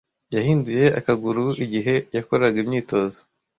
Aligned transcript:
Yahinduye 0.35 0.85
akaguru 0.99 1.43
igihe 1.65 1.93
yakoraga 2.15 2.57
imyitozo. 2.63 3.19